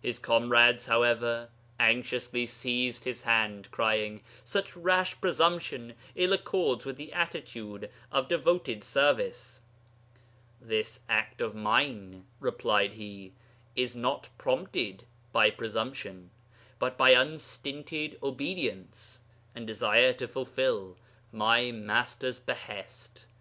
His 0.00 0.20
comrades, 0.20 0.86
however, 0.86 1.48
anxiously 1.80 2.46
seized 2.46 3.02
his 3.02 3.22
hand, 3.22 3.72
crying, 3.72 4.22
"Such 4.44 4.76
rash 4.76 5.20
presumption 5.20 5.94
ill 6.14 6.32
accords 6.32 6.84
with 6.84 6.96
the 6.96 7.12
attitude 7.12 7.90
of 8.12 8.28
devoted 8.28 8.84
service." 8.84 9.62
"This 10.60 11.00
act 11.08 11.40
of 11.40 11.56
mine," 11.56 12.24
replied 12.38 12.92
he, 12.92 13.32
"is 13.74 13.96
not 13.96 14.28
prompted 14.38 15.02
by 15.32 15.50
presumption, 15.50 16.30
but 16.78 16.96
by 16.96 17.10
unstinted 17.10 18.16
obedience, 18.22 19.22
and 19.56 19.66
desire 19.66 20.12
to 20.12 20.28
fulfil 20.28 20.96
my 21.32 21.72
Master's 21.72 22.38
behest. 22.38 23.26